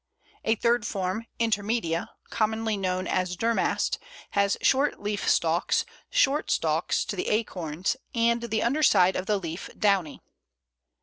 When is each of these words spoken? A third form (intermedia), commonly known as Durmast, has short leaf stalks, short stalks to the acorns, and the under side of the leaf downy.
A 0.43 0.55
third 0.55 0.83
form 0.87 1.27
(intermedia), 1.39 2.07
commonly 2.31 2.75
known 2.75 3.05
as 3.05 3.35
Durmast, 3.37 3.99
has 4.31 4.57
short 4.59 4.99
leaf 4.99 5.29
stalks, 5.29 5.85
short 6.09 6.49
stalks 6.49 7.05
to 7.05 7.15
the 7.15 7.27
acorns, 7.27 7.95
and 8.15 8.41
the 8.41 8.63
under 8.63 8.81
side 8.81 9.15
of 9.15 9.27
the 9.27 9.37
leaf 9.37 9.69
downy. 9.77 10.19